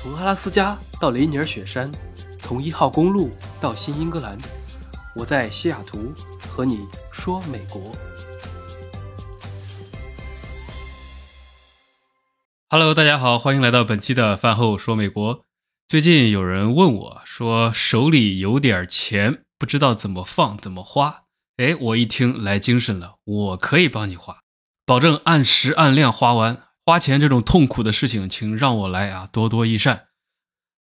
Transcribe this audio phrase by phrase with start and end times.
[0.00, 1.90] 从阿拉斯加到雷尼尔雪山，
[2.38, 4.38] 从一号公路到新英格兰，
[5.16, 7.90] 我在西雅图和你说美国。
[12.70, 15.44] Hello，大家好，欢迎来到本期的饭后说美国。
[15.88, 21.24] 最近有人问我说，手里有点钱，不知道怎么放怎么花。
[21.56, 24.42] 哎，我一听来精神了，我可以帮你花，
[24.86, 26.67] 保证按时按量花完。
[26.88, 30.06] 花钱这种痛苦的事情，请让我来啊，多多益善。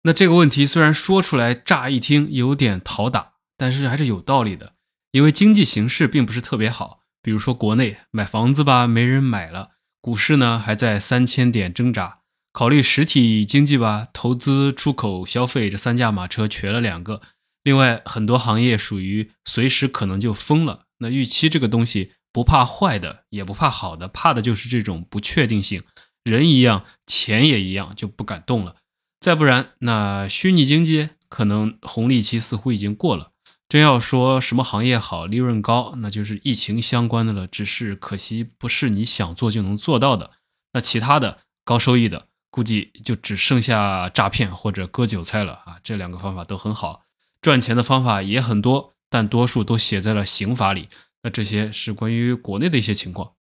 [0.03, 4.73] 那这个问题虽然说出来乍一听有点讨打，但是还是有道理的。
[5.13, 12.19] 因为经济形势并不是特别好，比如说国内买房子吧没人买了，股市呢还在三千点挣扎。
[12.53, 17.23] 考虑实体经济吧，投资、出口、消费这三驾马车瘸了两个。
[17.63, 20.83] 另外很多行业属于随时可能就封了。
[20.99, 22.11] 那预期这个东西。
[22.35, 25.81] 不怕坏的，也不怕好的，怕的就是这种不确定性。
[26.25, 28.75] 人一样，钱也一样，就不敢动了。
[29.19, 33.31] 再不然，那虚拟经济可能红利期似乎已经过了。
[33.69, 37.47] 真要说什么行业好、利润高，那就是疫情相关的了。
[37.47, 40.31] 只是可惜，不是你想做就能做到的。
[40.73, 45.77] 那其他的高收益的，估计就只剩下诈骗或者割韭菜了啊！
[45.83, 47.03] 这两个方法都很好，
[47.41, 50.89] 赚钱的方法也很多，但多数都写在了刑法里。
[51.23, 53.33] 那这些是关于国内的一些情况，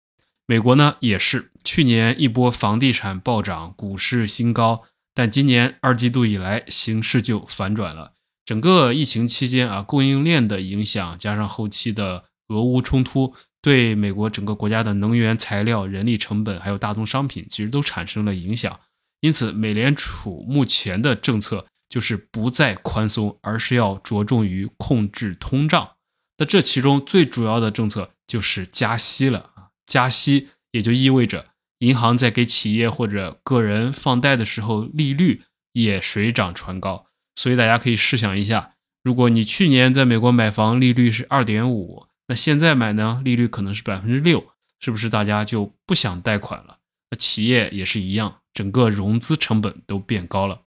[0.46, 4.82] 美国呢也是去年一波房地产暴涨，股市新高，
[5.14, 8.14] 但今年二季度以来形势就反转了。
[8.44, 18.80] 整个疫情期间啊，供应链的影响加上后期的俄乌冲突，对美国整个国家的能源、材料、人力成本还有大宗商品，其实都产生了影响。
[19.20, 25.92] 因此，美联储目前的政策就是不再宽松，而是要着重于控制通胀。
[26.38, 29.52] 那这其中最主要的政策就是加息了！
[29.86, 37.06] 加息也就意味着银行在给企业或者个人放贷的时候，利率也水涨船高。
[37.34, 46.78] 所以大家可以试想一下，如果你去年在美国买房利率是二点五，那现在买呢，利率可能是百分之六，是不是大家就不想贷款了？
[47.10, 50.62] 那企业也是一样，整个融资成本都变高了。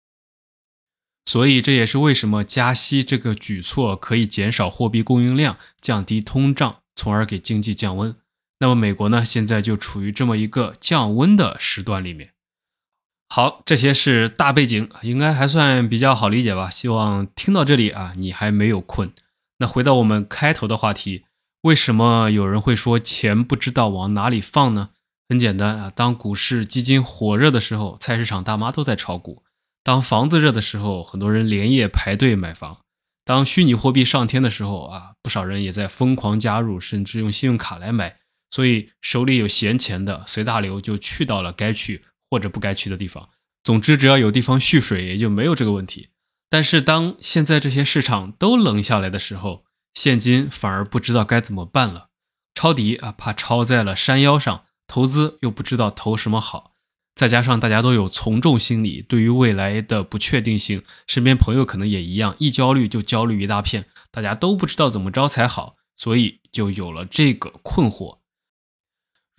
[1.25, 8.15] 所以这也是为什么加息这个举措可以减少货币供应量，降低通胀，从而给经济降温。
[8.61, 12.29] 那么美国呢，现在就处于这么一个降温的时段里面。
[13.27, 16.69] 好，这些是大背景，应该还算比较好理解吧？
[16.69, 19.11] 希望听到这里啊，你还没有困。
[19.57, 21.25] 那回到我们开头的话题，
[21.63, 24.89] 为什么有人会说钱不知道往哪里放呢？
[25.27, 29.41] 很简单啊，当股市基金火热的时候，菜市场大妈都在炒股。
[29.83, 32.81] 当房子热的时候，很多人连夜排队买房；
[33.25, 38.17] 当虚拟货币上天的时候啊，不少人也在疯狂加入，甚至用信用卡来买。
[38.51, 43.29] 所以手里有闲钱的，随大流就去到了该去或者不该去的地方。
[43.63, 46.09] 总之，只要有地方蓄水，也就没有这个问题。
[46.49, 49.63] 但是，当现在这些市场都冷下来的时候，
[49.93, 52.09] 现金反而不知道该怎么办了。
[52.53, 56.73] 抄底啊，怕抄在了山腰上；投资又不知道投什么好。
[57.15, 68.20] 再加上大家都有从众心理，对于未来的不确定性，身边朋友可能也一样，一焦虑就焦虑一大片，大家都不知道怎么着才好，所以就有了这个困惑。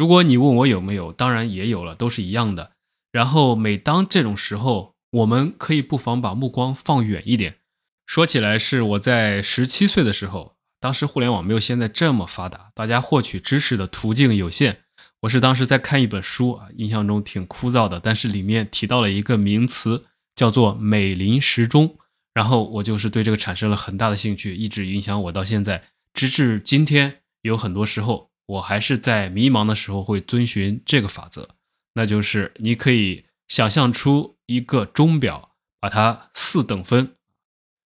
[0.03, 2.73] 如果你问我有没有，当然也有了，都是一样的。
[3.13, 7.59] 然后每当这种时候，我们可以不妨把目光放远一点。
[8.05, 14.79] 说起来是我在十七岁的时候，当时互联网没有现在这么发达，大家获取知识的途径有限。
[15.21, 21.97] 我是当时在看一本书啊，印象中挺枯燥的，但是里面提到了一个名词，叫做美林时钟，
[22.35, 31.51] 然后我就是对这个产生了很大的兴趣，一直影响我到现在，直至今天，有很多时候我还是在迷茫的时候会遵循这个法则，
[31.95, 37.15] 那就是你可以想象出一个钟表，把它四等分，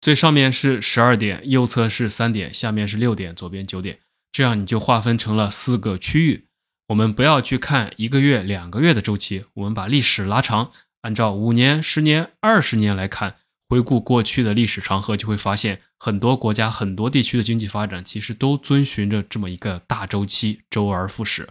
[0.01, 3.99] 最上面是十二点，右侧是三点，下面是六点，左边九点，
[4.31, 6.47] 这样你就划分成了四个区域。
[6.89, 10.71] 我们不要去看一个月、两个月的周期，我们把历史拉长，
[11.01, 13.37] 按照五年、十年、二十年来看，
[13.69, 21.47] 回顾过去的历史长河，就会发现很多国家、很多地区的经济发展其实都遵循着这么一个大周期，周而复始。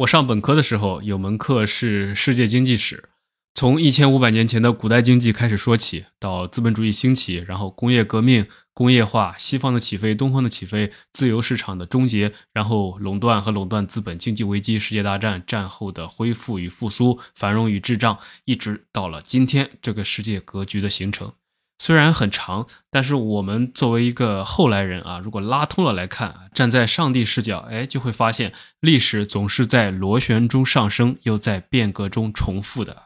[0.00, 3.08] 我上本科的时候有门课是世界经济史。
[3.54, 21.32] 从一千五百年前的古代经济开始说起，到资本主义兴起，然后工业革命、工业化，西方的起飞、东方的起飞，自由市场的终结，然后垄断和垄断资本、经济危机、世界大战、战后的恢复与复苏、繁荣与滞胀，一直到了今天这个世界格局的形成。
[21.78, 33.04] 虽然很长，但是我们作为一个后来人啊，如果拉通了来看，站在上帝视角，哎，就会发现历史总是在螺旋中上升，又在变革中重复的。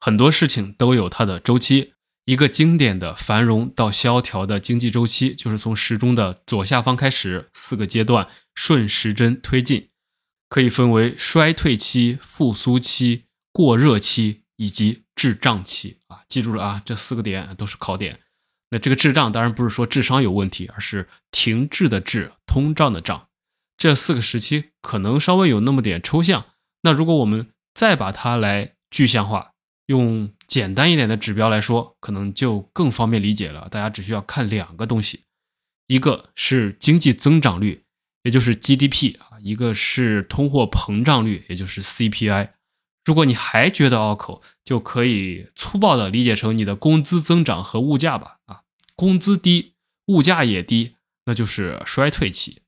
[0.00, 1.92] 很多事情都有它的周期。
[2.24, 9.88] 一个经典的繁荣到萧条的经济周期，就是从时钟的左下方开始，四个阶段顺时针推进，
[10.48, 15.98] 可以分为衰退期、复苏期、过热期以及滞胀期。
[16.32, 18.20] 记住了啊，这四个点都是考点。
[18.70, 23.28] 那这个滞胀当然不是说智商有问题，而是停滞的滞，通胀的胀。
[23.76, 26.46] 这四个时期可能稍微有那么点抽象。
[26.82, 29.50] 那如果我们再把它来具象化。
[29.86, 33.68] 用简单一点的指标来说，可能就更方便理解了。
[33.68, 35.24] 大家只需要看两个东西，
[35.88, 37.82] 一个是经济增长率，
[38.22, 42.50] 也就是 GDP 啊；一个是通货膨胀率，也就是 CPI。
[43.04, 48.38] 如果你还觉得拗口，就可以粗暴的理解成你的工资增长和物价吧。
[48.46, 48.62] 啊，
[48.94, 49.74] 工资低，
[50.06, 50.94] 物价也低，
[51.24, 52.58] 那就是衰退期；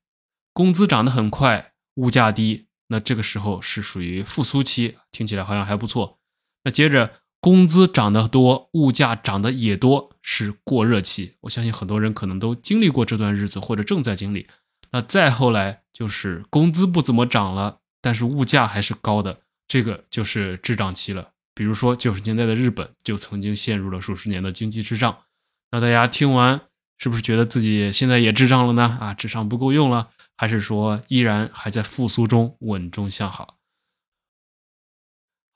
[0.53, 4.97] 工资涨得很快，物价低，那这个时候是属于复苏期。
[5.13, 6.19] 听起来好像还不错。
[6.65, 11.35] 那接着，工资涨得多，物价涨得也多，是过热期。
[11.43, 14.49] 我相信很多人可能都经历过这段日子，或者正在经历。
[14.91, 19.41] 那再后来就是工资不怎么涨了，但是物价还是高的，
[19.75, 21.33] 这个就是滞胀期了。
[21.53, 25.25] 比如说九十年代的日本就曾经陷入了数十年的经济滞胀。
[25.73, 26.61] 那大家听完
[26.97, 28.97] 是不是觉得自己现在也滞胀了呢？
[29.01, 33.59] 啊，智商不够用了，还是说依然还在复苏中稳中向好？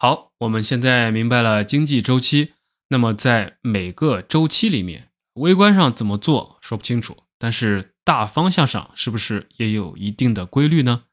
[0.01, 2.55] 好，我们现在明白了经济周期。
[2.89, 11.05] 那么在每个周期里面，微观上怎么做说不清楚，但是大方向上是不是也有一定的规律呢？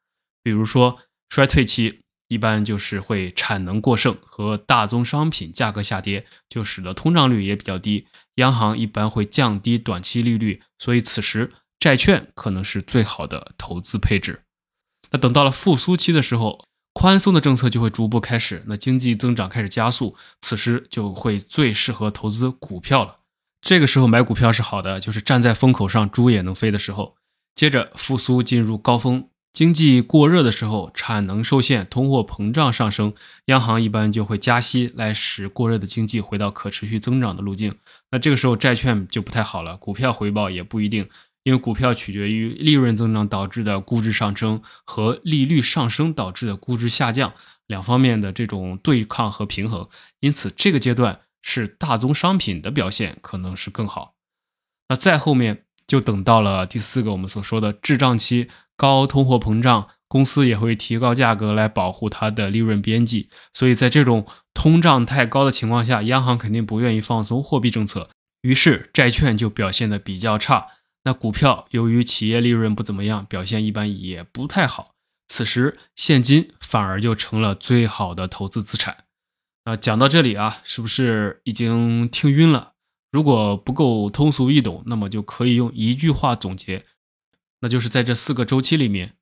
[0.42, 0.98] 比如说
[1.30, 14.44] 衰退期，一般就是会产能过剩和大宗商品价格下跌，就使得通胀率也比较低，央行一般会降低短期利率，所以此时债券可能是最好的投资配置。
[15.12, 16.66] 那等到了复苏期的时候。
[16.98, 23.18] 宽松的政策就会逐步开始，那经济增长开始加速，此时就会最适合投资股票了。
[23.60, 27.18] 这个时候买股票是好的，就是站在风口上，猪也能飞的时候。
[27.54, 33.13] 接着复苏进入高峰，经济过热的时候，产能受限，通货膨胀上升，
[33.46, 37.74] 央行一般就会加息来使过热的经济回到可持续增长的路径。
[38.12, 41.07] 那这个时候债券就不太好了，股票回报也不一定。
[41.44, 47.34] 因为股票取决于利润增长导致的估值上升和利率上升导致的估值下降
[47.68, 49.88] 两方面的这种对抗和平衡，
[50.19, 54.16] 因此这个阶段是大宗商品的表现可能是更好。
[54.90, 68.09] 那再后面就等到了第四个我们所说的滞胀期，高通货膨胀，公司也会提高价格来保护它的利润边际，所以在这种通胀太高的情况下，央行肯定不愿意放松货币政策，
[68.41, 70.67] 于是债券就表现的比较差。
[71.03, 74.91] 那股票由于企业利润不怎么样，表现一般也不太好。
[75.27, 79.05] 此时现金反而就成了最好的投资资产。
[79.65, 82.73] 啊，讲到这里啊，是不是已经听晕了？
[83.15, 86.83] 如果不够通俗易懂，那么就可以用一句话总结，
[87.62, 89.15] 那就是在这四个周期里面，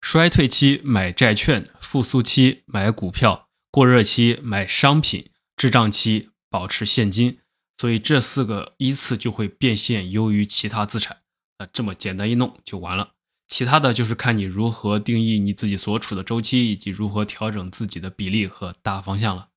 [0.00, 7.38] 衰退期买债券，复苏期买股票，过热期买商品，滞胀期保持现金。
[7.78, 11.18] 所以这四个依次就会变现优于其他资产。
[11.60, 13.12] 那这么简单一弄就完了，
[13.46, 19.50] 其他的就是看你如何定义你自己所处的周期，以及如何调整自己的比例和大方向了。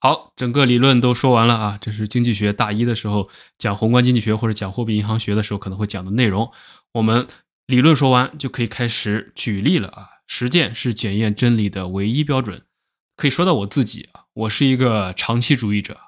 [0.00, 3.28] 好，整个理论都说完了啊，这是经济学大一的时候
[3.58, 6.52] 讲宏观经济学或者讲货币银行学的时候可能会讲的内容。
[6.92, 7.26] 我们
[7.66, 12.62] 理论说完就可以开始举例了啊，实践是检验真理的唯一标准。
[13.16, 15.98] 可以说到我自己啊，我是一个长期主义者。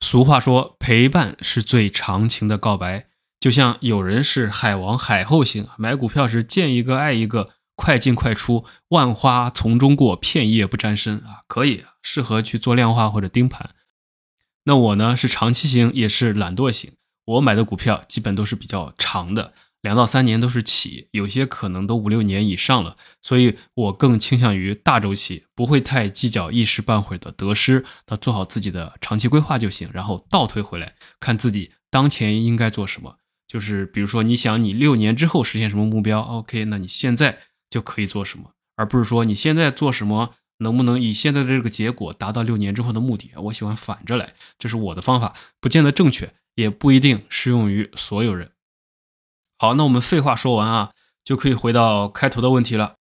[0.00, 3.06] 俗话说，陪伴是最长情的告白。
[3.38, 13.70] 就像有人是海王海后型，买股票是见一个爱一个，快进快出，万花丛中过，片叶不沾身啊，可以适合去做量化或者盯盘。
[14.62, 16.92] 那我呢是长期型，也是懒惰型，
[17.24, 33.16] 我买的股票基本都是比较长的，两到三年都是起，有些可能都五六年以上了，所以我更倾向于大周期，不会太计较一时半会的得失，那做好自己的长期规划就行，然后倒推回来看自己当前应该做什么。
[33.48, 43.30] 就是比如说，你想你六年之后实现什么目标？OK，那你现在就可以做什么，而不是说你现在做什么能不能以现在的这个结果达到六年之后的目的？
[43.36, 48.50] 我喜欢反着来，这是我的方法，不见得正确，也不一定适用于所有人。
[49.58, 50.92] 好，那我们废话说完啊，
[51.24, 52.96] 就可以回到开头的问题了。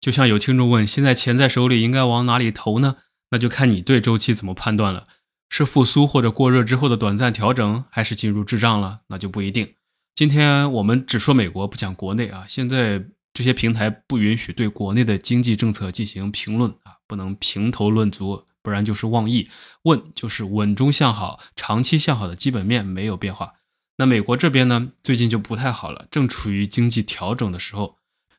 [0.00, 2.96] 就像有听众问，现在钱在手里应该往哪里投呢？
[3.30, 5.04] 那就看你对周期怎么判断了。
[5.48, 9.00] 是复苏或者过热之后的短暂调整，还是进入滞胀了？
[9.08, 9.74] 那就不一定。
[10.14, 12.46] 今天我们只说美国，不讲国内啊。
[12.48, 19.48] 现在这些平台不允许对国内的经济政策进行评论啊，不能评头论足，不然就是妄议。
[19.84, 23.54] 问就是稳中向好、长期向好的基本面没有变化。
[23.98, 27.96] 那美国这边呢，最近就不太好了，正处于经济调整的时候。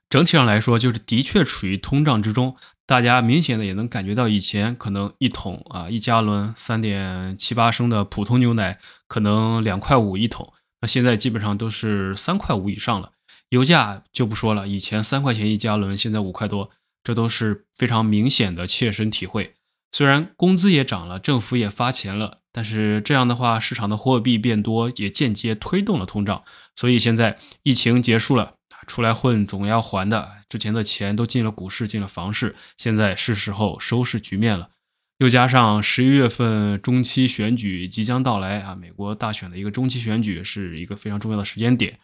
[0.10, 2.56] 整体上来说，就是的确处于通胀之中。
[2.86, 13.14] 大家明显的也能感觉到，以前可能一桶啊一加仑三点七八升的普通牛奶可能两块五一桶，那现在基本上都是三块五以上了。
[13.54, 16.72] 油价就不说了，以前三块钱一加仑，现在五块多，
[17.04, 19.54] 这都是非常明显的切身体会。
[19.92, 26.44] 虽然工资也涨了，政府也发钱了，但是这样的话，市场的货币变多，也间接推动了通胀。
[26.76, 28.56] 所以现在疫情结束了。
[28.86, 34.72] 出来混总要还的，之前的钱都进了股市，进了房市，现在是时候收拾局面了。
[35.20, 42.00] 又加上十一月份中期选举即将到来啊，美国大选的一个中期选举是一个非常重要的时间点。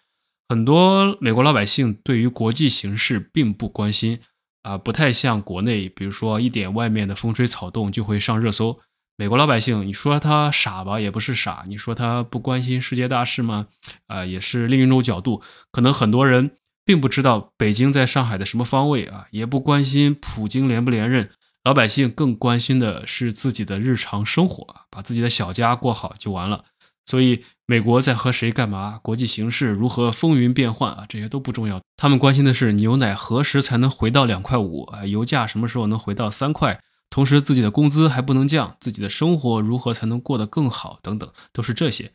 [0.50, 4.20] 很多美国老百姓对于国际形势并不关心
[4.64, 8.80] 啊，不太像国内，比如说一点外面的风吹草动就会上热搜。
[9.16, 13.68] 美国老百姓，你说他傻吧，也不是傻；你说他不关心世界大事吗？
[14.08, 15.42] 啊，也是另一种角度。
[15.72, 16.52] 可能很多人。
[16.86, 21.30] 并不知道北京在上海的什么方位啊，也不关心普京连不连任，
[21.64, 26.66] 老百姓更关心的是自己的日常生活，把自己的小家过好就完了。
[27.06, 31.80] 所以美国在和谁干嘛，国际形势如何风云变幻啊，这些都不重要。
[31.98, 42.14] 他们关心的是牛奶何时才能回到两块五啊，油价什么时候能回到三块，同时自己的工资还不能降，自己的生活如何才能过得更好等等，都是这些。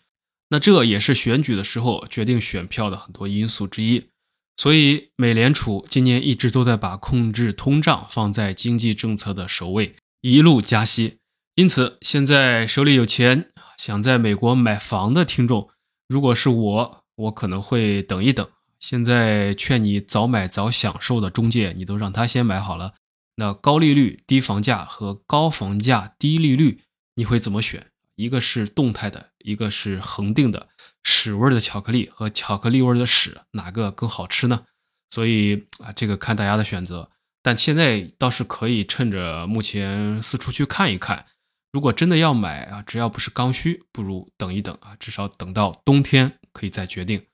[0.51, 4.09] 那这也是选举的时候决定选票的很多因素之一。
[4.57, 11.19] 所以，美联储今年一直都在把控制通胀放在经济政策的首位，一路加息。
[11.55, 15.71] 因此，现在手里有钱想在美国买房的听众，
[16.09, 18.49] 如果是我，我可能会等一等。
[18.81, 22.95] 现在劝你早买早享受的中介，你都让他先买好了。
[23.37, 26.83] 那高利率低房价和高房价低利率，
[27.15, 27.87] 你会怎么选？
[28.17, 30.69] 一个是动态的，一个是恒定的。
[31.03, 34.65] 屎味的巧克力和巧克力味的屎，哪个更好吃呢？
[35.11, 37.11] 所以啊，这个看大家的选择。
[37.43, 41.27] 但现在倒是可以趁着目前四处去看一看。
[41.75, 47.27] 如果真的要买啊，只要不是刚需，不如等一等啊，至少等到冬天可以再决定。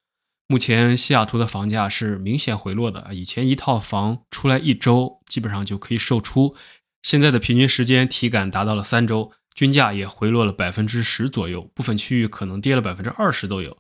[0.47, 6.57] 目前西雅图的房价是明显回落的，以前一套房出来一周基本上就可以售出，
[7.03, 9.31] 现在的平均时间体感达到了三周。
[9.55, 13.77] 均价也回落了百分之十左右，部分区域可能跌了百分之二十都有。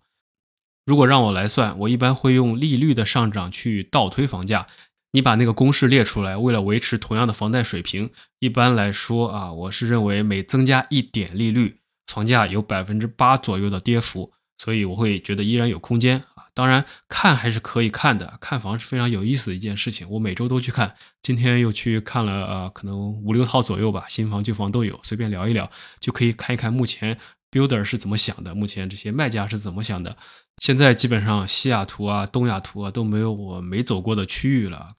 [0.84, 4.66] 如果让我来算，我一般会用利率的上涨去倒推房价。
[5.12, 16.44] 你把那个公式列出来，为了维持同样的房贷水平，一般来说啊，我是认为每增加一点利率，房价有百分之八左右的跌幅，所以我会觉得依然有空间啊。
[16.54, 18.38] 当然，看还是可以看的。
[18.40, 20.94] 看房是非常有意思的一件事情，我每周都去看。
[21.22, 27.18] 今天又去看了，呃，可能五六套左右吧，新房旧房都有，随便聊一聊，就可以看一看目前
[27.50, 30.16] builder 是怎么想的，目前这些卖家是怎么想的。
[30.58, 34.90] 现在基本上西雅图啊、东雅图啊都没有我没走过的区域了。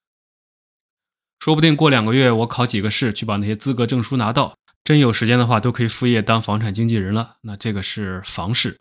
[1.42, 7.38] 说不定过两个月我考几个试，去把那些资格证书拿到，真有时间的话，都可以副业当房产经纪人了。
[7.42, 8.78] 那这个是房市。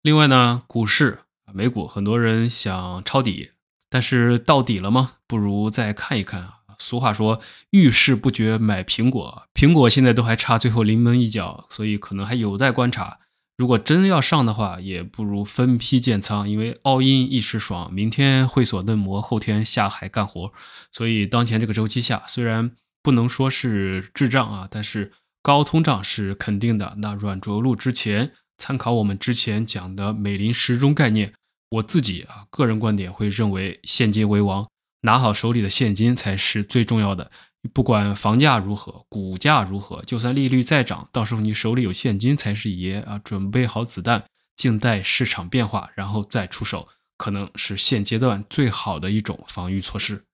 [0.00, 1.18] 另外呢，股市。
[1.52, 3.50] 美股很多人想抄底，
[3.90, 5.14] 但是到底了吗？
[5.26, 6.60] 不如再看一看啊。
[6.78, 13.18] 俗话说“遇事不决买苹果”，苹果现在都还差最后临门一脚，所以可能还有待观察。
[13.58, 20.52] 如果真要上的话，也不如分批建仓，因为 all in 一时爽，明天会所嫩模，后天下海干活。
[20.90, 26.94] 所以当前这个周期下，虽然不能说是滞胀啊，但是高通胀是肯定的。
[26.98, 31.34] 那软着陆之前，参考我们之前讲的美林时钟概念。
[31.72, 34.66] 我自己啊，个人观点会认为现金为王，
[35.02, 37.30] 拿好手里的现金才是最重要的。
[37.72, 43.20] 不管房价如何，股价如何，就算利率再涨，到时候你手里有现金才是爷啊！
[43.22, 44.24] 准备好子弹，
[44.56, 50.24] 静待市场变化，然后再出手，可能是现阶段最好的一种防御措施。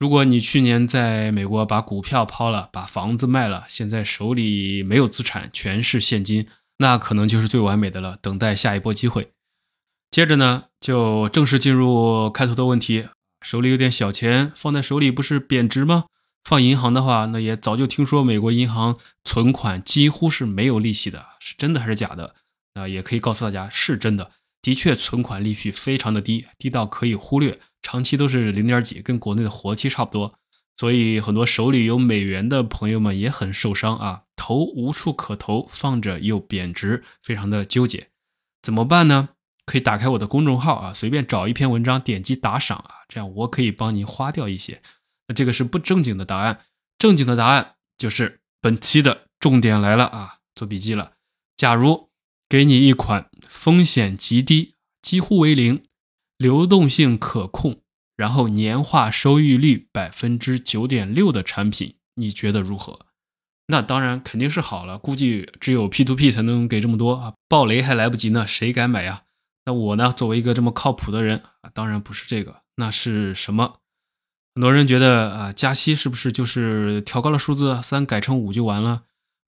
[0.00, 8.18] 如果你去年在美国把股票抛了，把房子卖了，现在手里没有资产，全是现金，那可能就是最完美的了。
[8.20, 9.30] 等待下一波机会。
[10.10, 13.08] 接着呢，就正式进入开头的问题。
[13.42, 16.04] 手里有点小钱，放在手里不是贬值吗？
[16.44, 22.34] 放银行的话，那也早就听说美国银行存款几乎是没有利息的，是真的还是假的？
[22.74, 30.34] 那也可以告诉大家，是真的，的确存款利息非常的低，低到可以忽略，长期都是零点几，跟国内的活期差不多。
[30.76, 38.08] 所以很多手里有美元的朋友们也很受伤啊，投无处可投，放着又贬值，非常的纠结，
[38.60, 39.30] 怎么办呢？
[39.64, 44.82] 可以打开我的公众号啊，随便找一篇文章，点击打赏啊，这样我可以帮您花掉一些。
[45.28, 46.60] 那这个是不正经的答案，
[46.98, 51.12] 正经的答案就是本期的重点来了啊，做笔记了。
[51.56, 52.10] 假如
[52.48, 55.84] 给你一款风险极低、几乎为零、
[56.36, 57.80] 流动性可控，
[58.16, 63.06] 然后年化收益率百分之九点六的产品，你觉得如何？
[63.68, 69.22] 那当然肯定是好了，估计只有 P to P 才能给这么多啊，暴雷还来不及呢，谁敢买呀？
[69.64, 73.78] 那我呢，作为一个这么靠谱的人啊，当然不是这个，那是什么？
[74.54, 79.02] 很多人觉得啊，加息是不是就是调高了数字三改成五就完了？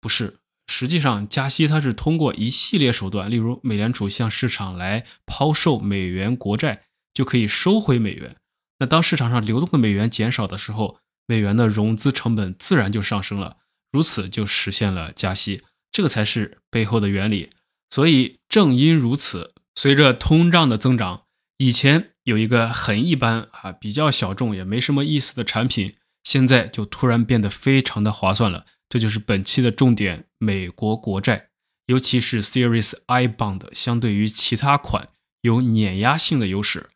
[0.00, 8.36] 不是，实际上加息它是通过一系列手段，例如美联储向市场来抛售美元国债，就可以收回美元。
[8.78, 13.56] 那当市场上流动的美元减少的时候，美元的融资成本自然就上升了。
[13.90, 17.50] 如此就实现了加息，这个才是背后的原理。
[17.90, 21.21] 所以正因如此，随着通胀的增长，
[21.62, 28.66] 以前有一个很一般啊、比较小众也没什么意思的产品，现在就突然变得非常的划算了。
[28.88, 31.50] 这就是本期的重点：美国国债，
[31.86, 35.10] 尤其是 Series I Bond，相对于其他款
[35.42, 36.88] 有碾压性的优势。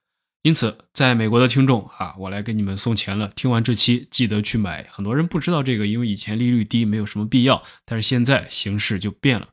[0.43, 3.31] 因此，在美国的听众啊，我来给你们送钱了。
[3.37, 4.89] 听完这期，记得去买。
[4.91, 7.63] 很多人不知道这个，因为以前利率低，没有什么必要。
[7.85, 9.51] 但是现在形势就变了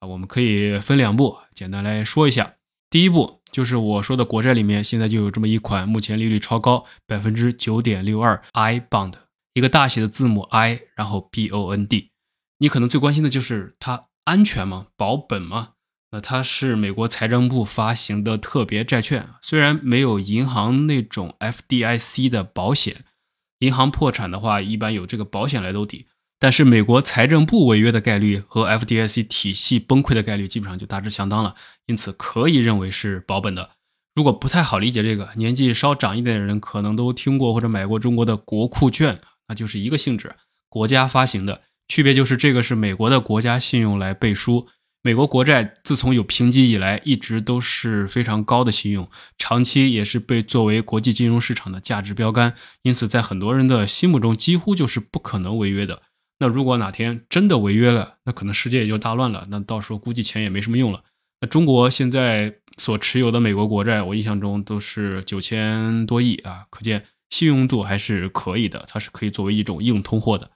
[0.00, 2.54] 啊，我们可以分两步，简单来说一下。
[2.90, 9.14] 第一步就是我说的国债里面，现在就有这么一款，目前利率超高，百分之九点六二 I bond，
[9.54, 12.10] 一个大写的字母 I，然后 B O N D。
[12.58, 14.88] 你可能最关心的就是它安全吗？
[14.96, 15.70] 保本吗？
[16.12, 23.04] 那它是美国财政部发行的特别债券，虽然没有银行那种 FDIC 的保险，
[23.58, 26.06] 银行破产的话一般有这个保险来兜底，
[26.38, 31.54] 但是美国财政部违约的概率和 FDIC 体系崩溃的概率基本上就大致相当了，
[31.86, 33.70] 因此可以认为是保本的。
[34.14, 40.34] 如果不太好理解这个，年纪稍长一点的人可能都听过或者买过中国的国库券，那就是一个性质，
[40.68, 44.68] 国家发行的，区别就是这个是美国的国家信用来背书。
[45.02, 49.08] 美国国债自从有评级以来，一直都是非常高的信用，
[49.38, 56.02] 长期也是被作为国际金融市场的价值标杆，因此在很多人的心目中，几乎就是不可能违约的。
[56.38, 61.02] 那如果哪天真的违约了，那可能世界也就大乱了，那到时候估计钱也没什么用了。
[61.40, 70.50] 那中国现在所持有的美国国债，我印象中都是九千多亿啊，可见信用度还是可以的，它是可以作为一种硬通货的。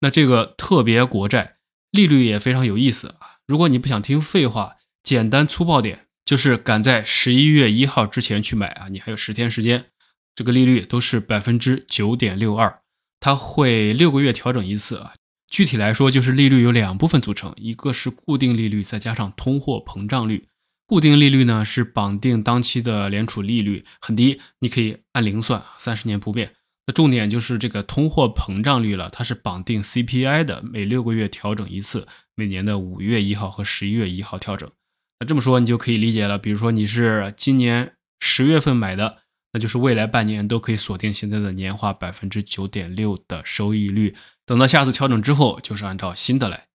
[0.00, 1.56] 那这个特别国债
[1.90, 3.38] 利率也非常有意思啊。
[3.46, 9.86] 如果你不想听废话，简单粗暴点，就是赶在十一月一号之前去买啊，你还有十天时间。
[10.34, 12.80] 这个利率都是百分之九点六二，
[13.18, 15.14] 它会六个月调整一次啊。
[15.50, 20.46] 具体来说，就是利率有两部分组成，一个是固定利率，再加上通货膨胀率。
[20.86, 26.52] 固定利率呢是绑定当期的联储利率，很低，你可以按零算，三十年不变。
[26.86, 32.08] 那重点就是这个通货膨胀率了，它是绑定 CPI 的，每六个月调整一次。
[32.34, 34.70] 每年的五月一号和十一月一号调整，
[35.18, 36.38] 那这么说你就可以理解了。
[36.38, 39.18] 比如说你是今年十月份买的，
[39.52, 44.14] 那就是未来半年都可以锁定现在的年化百分之九点六的收益率。
[44.50, 46.66] 等到下次调整之后，就是按照新的来。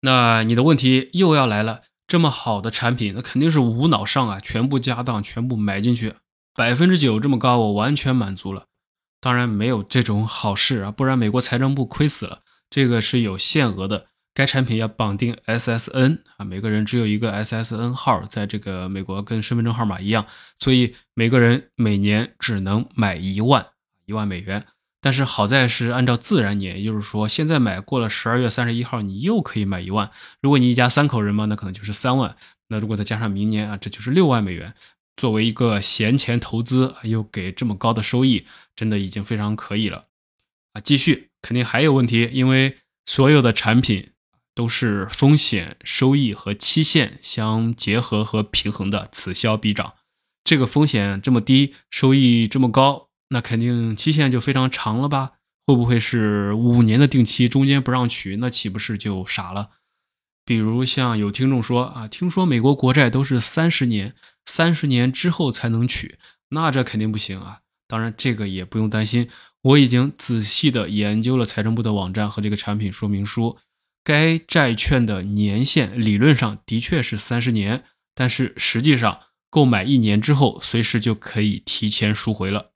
[0.00, 6.14] 那你的问题又要来了，这么好的产品，那肯定是无脑上啊，全部加当，全部买进去，
[6.54, 8.64] 百分之九这么高，我完全满足了。
[9.20, 12.40] 当然没有这种好事啊，不然美国财政部亏死了。
[12.70, 14.06] 这个是有限额的。
[14.32, 20.24] 该产品要绑定 SSN 啊，每个人只有一个 SSN 号，在这个美国跟身份证号码一样，
[20.58, 23.66] 所以每个人每年只能买一万
[24.06, 24.64] 一万美元。
[25.00, 30.10] 但是好在是按照自然年，也就是说现在买过了十二月三十一号，你又可以买一万。
[30.40, 32.36] 如果你一家三口人嘛，那可能就是三万。
[32.68, 34.74] 那如果再加上明年啊，这就是六万美元。
[35.16, 38.44] 作为一个闲钱投资，又给这么高的收益，
[38.76, 40.06] 真的已经非常可以了
[40.72, 40.80] 啊！
[40.80, 44.10] 继续，肯定还有问题，因为所有的产品。
[44.52, 49.94] 都是风险、收益和期限相结合和平衡的，此消彼长。
[50.44, 55.32] 这个风险这么低，收益这么高，那肯定期限就非常长了吧？
[55.66, 59.70] 会不会是五年的定期，中间不让取，那岂不是就傻了？
[60.44, 64.14] 比如像有听众说啊，听说美国国债都是三十年，
[64.44, 67.60] 三十年之后才能取，那这肯定不行啊。
[67.86, 69.28] 当然，这个也不用担心，
[69.62, 73.58] 我已经仔细的研究了财政部的网站和这个产品说明书。
[74.02, 82.70] 该债券的年限理论上的确是三十年，但是实际上购买一年之后，随时就可以提前赎回了。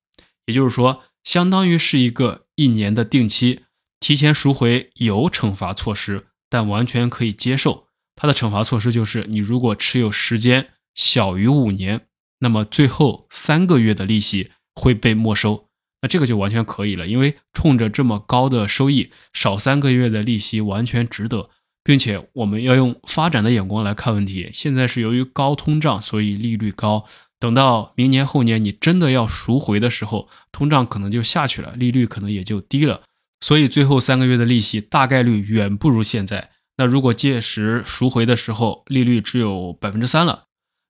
[0.46, 3.62] 也就是说，相当于是一个一年的定期，
[3.98, 7.86] 提前赎回有惩罚措施，但完全可以接受。
[8.16, 12.06] 它的惩罚措施就是，你如果持有时间小于五年，
[12.40, 15.68] 那么最后三个月的利息会被没收。
[16.02, 21.48] 那这个就完全可以了，因为冲着这么高的收益，少三个月的利息完全值得，
[21.82, 24.50] 并且我们要用发展的眼光来看问题。
[24.52, 27.06] 现在是由于高通胀，所以利率高。
[27.44, 33.02] 等到明年后年你真的要赎回的时候，通胀可能就下去了，利率可能也就低了。
[33.42, 36.52] 所以最后三个月的利息大概率远不如现在。
[36.78, 40.44] 那如果届时赎回的时候利率只有百分之三了，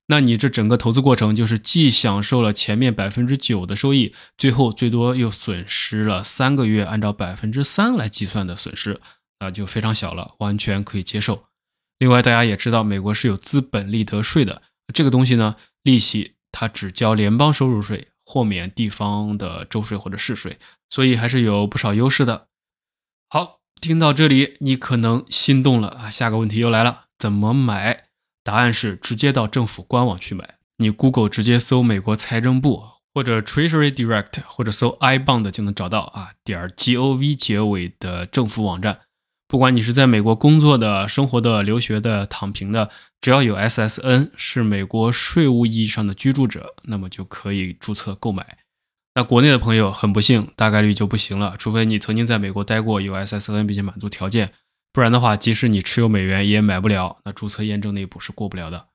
[0.06, 9.00] 那你这整个投资过程就是既享受了前面百分之九的收益，最后最多又损失了三个月按照百分之三来计算的损失，
[9.40, 11.46] 那就非常小了，完全可以接受。
[11.98, 14.62] 另外大家也知道，美国是有资本利得税的，
[14.94, 18.08] 这个东西呢，利息它只交联邦收入税。
[18.26, 20.56] 豁免地方的州税或者市税，
[20.88, 22.46] 所以还是有不少优势的。
[23.28, 26.10] 好，听到这里，你可能心动了啊！
[26.10, 28.04] 下个问题又来了，怎么买？
[28.42, 30.54] 答案是直接到政府官网去买。
[30.78, 39.00] 你 Google 直接搜美国财政部或者 Treasury Direct，或者搜 iBond 就能找到啊，点 gov 结尾的政府网站。
[39.54, 42.90] 不管你是在美国工作的、生活的、留学的、躺平的，
[43.20, 48.58] 只要有 SSN 是美国税务意义上的居住者，那么就可以注册购买。
[49.14, 54.50] 那国内的朋友很不幸，大概率就不行了，除非你曾经在美国待过，有 SSN 并且满足条件，
[54.92, 57.18] 不然的话，即使你持有美元也买不了。
[57.24, 58.88] 那注册验证那一步是过不了的。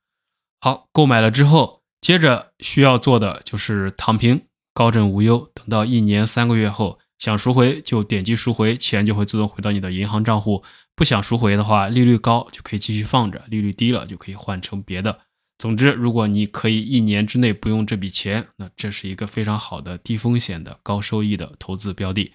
[0.60, 4.42] 好，购买了之后，接着需要做的就是躺平，
[4.74, 7.00] 高枕无忧，等到一年三个月后。
[7.20, 10.64] 想赎回就点击赎回，钱就会自动回到你的银行账户。
[10.96, 15.20] 不想赎回的话，利率高就可以继续放着，利率低了就可以换成别的。
[15.58, 22.34] 总之，如果你可以一年之内不用这笔钱，那这是一个非常好的低风险的高收益的投资标的。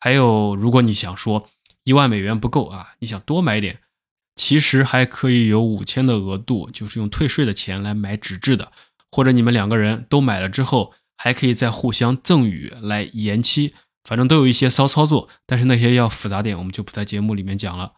[0.00, 1.48] 还有，如果你想说
[1.84, 3.78] 一万美元不够啊，你想多买点，
[4.34, 8.72] 其实还可以有五千的额度，就是用退税的钱来买纸质的，
[9.12, 13.74] 或者你们两个人都买了之后，还可以再互相赠与来延期。
[14.06, 17.92] 反正都有一些骚操作，但是那些要复杂点，我们就不在节目里面讲了。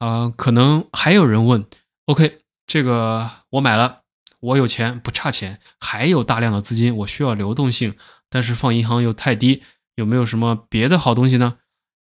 [0.00, 1.64] 啊，可能还有人问
[2.06, 4.00] ，OK，这个我买了，
[4.40, 7.94] 我有钱不差钱，还有大量的资金，我需要流动性，
[8.28, 9.62] 但是放银行又太低，
[9.94, 11.58] 有没有什么别的好东西呢？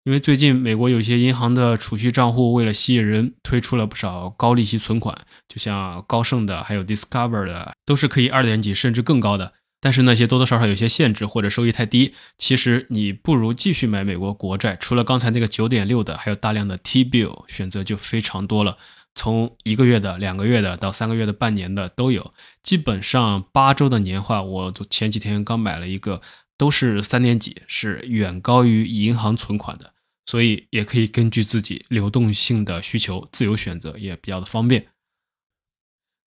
[0.04, 5.14] 因为最近美国有些银行的储蓄账户为了吸引人，推出了不少高利息存款，
[5.46, 9.52] 就像高盛的，还有 Discover 的，都是可以二点几甚至更高的。
[9.80, 14.76] 但是那些多多少少有些限制或者收益太低，其实你不如继续买美国国债。
[14.76, 18.76] 除了刚才那个九点六的，还有大量的 T bill 选择就非常多了，
[19.14, 22.32] 从一个月的、两个月的到三个月的、半年的都有。
[22.62, 26.20] 基本上八周的年化，我前几天刚买了一个，
[26.58, 29.94] 都是三点几，是远高于银行存款的。
[30.26, 34.88] 所以也可以根据自己流动性的需求自由选择，也比较的方便。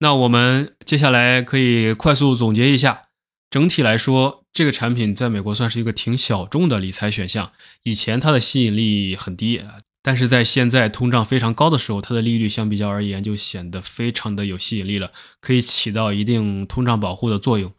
[0.00, 3.07] 那我们接下来可以快速总结一下。
[3.50, 7.52] 整体来说，这个产品在美国算是一个挺小众的理财选项。
[7.84, 9.62] 以前它的吸引力很低，
[10.02, 17.72] 但是在现在通胀非常高的时候，它的利率相比较而言就显得非常的有吸引力了，可以起到一定通胀保护的作用。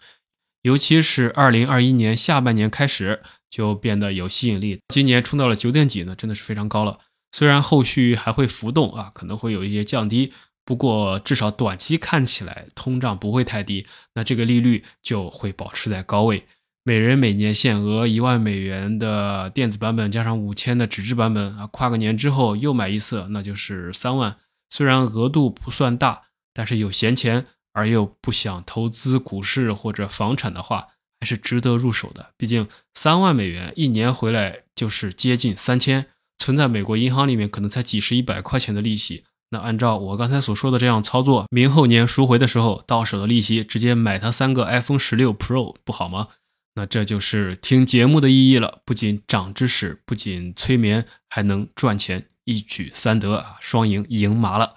[0.64, 6.98] 尤其是二零二一年下半年开始就变得有吸引力，今年冲到了九点几呢，真的是非常高了。
[7.32, 10.34] 虽然后续还会浮动啊，可能会有一些降低。
[10.70, 16.46] 不过，至少短期看起来通胀不会太低，那这个利率就会保持在高位。
[16.84, 24.38] 每人每年限额一万美元的电子版本，加上五千的纸质版本啊，跨个年之后又买一次，那就是三万。
[24.70, 26.22] 虽然额度不算大，
[26.54, 32.34] 但是有闲钱而又不想投资股市或者房产的话，还是值得入手的。
[32.38, 36.06] 毕竟三万美元一年回来就是接近三千，
[36.38, 39.24] 存在美国银行里面可能才几十一百块钱的利息。
[39.52, 46.28] 那按照我刚才所说的这样操作，明后年赎回的时候，到手的利息直接买它三个 iPhone 十六 Pro 不好吗？
[46.76, 54.76] 那这就是听节目的意义了，不仅长知识，不仅催眠，还能赚钱，一举三得啊，双赢，赢麻了。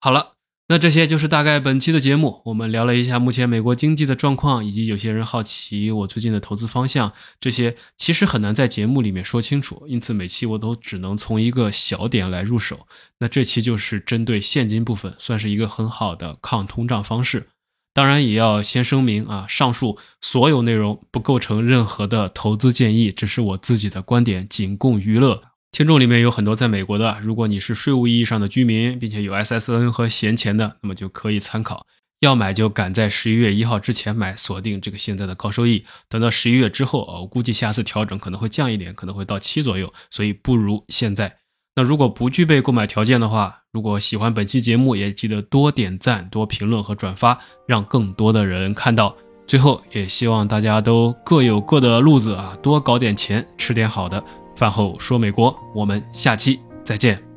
[0.00, 0.37] 好了。
[0.70, 12.86] 那这些就是大概本期的节目，我们聊了一下目前美国经济的状况，以及有些人好奇我最近的投资方向，这些其实很难在节目里面说清楚，因此每期我都只能从一个小点来入手。
[13.20, 17.48] 那这期就是针对现金部分，算是一个很好的抗通胀方式。
[17.94, 25.44] 当然也要先声明啊，上述所有内容不构成任何的投资建议，只是我自己的观点，仅供娱乐。
[25.70, 31.86] 听众里面有很多在美国的如果你是税务意义上的居民并且有 ssn 和闲钱的那么就可以参考。
[32.20, 35.84] 要买就赶在十一月一号之前买锁定这个现在的高收益。
[36.08, 41.36] 等到十一月之后啊我估计下次调整可能会降一点可能会到七左右所以不如现在。
[41.76, 49.16] 那如果不具备购买条件的话如果喜欢本期节目也记得多点赞多评论和转发让更多的人看到。
[49.48, 54.22] 最后也希望大家都各有各的路子啊多搞点钱吃点好的。
[54.58, 57.27] 饭后说美国我们下期再见。